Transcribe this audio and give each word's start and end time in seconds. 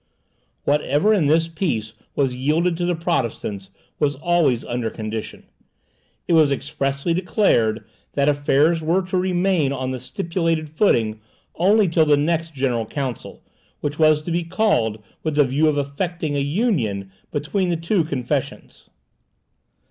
Whatever 0.63 1.13
in 1.13 1.27
this 1.27 1.47
peace 1.47 1.93
was 2.15 2.35
yielded 2.35 2.75
to 2.77 2.85
the 2.87 2.95
Protestants 2.95 3.69
was 3.99 4.15
always 4.15 4.65
under 4.65 4.89
condition. 4.89 5.43
It 6.27 6.33
was 6.33 6.49
expressly 6.51 7.13
declared, 7.13 7.85
that 8.13 8.27
affairs 8.27 8.81
were 8.81 9.03
to 9.03 9.17
remain 9.17 9.71
on 9.71 9.91
the 9.91 9.99
stipulated 9.99 10.71
footing 10.71 11.21
only 11.53 11.87
till 11.87 12.05
the 12.05 12.17
next 12.17 12.55
general 12.55 12.87
council, 12.87 13.43
which 13.81 13.99
was 13.99 14.23
to 14.23 14.31
be 14.31 14.43
called 14.43 15.03
with 15.21 15.35
the 15.35 15.43
view 15.43 15.67
of 15.67 15.77
effecting 15.77 16.35
an 16.35 16.47
union 16.47 17.11
between 17.31 17.69
the 17.69 17.77
two 17.77 18.03
confessions. 18.03 18.89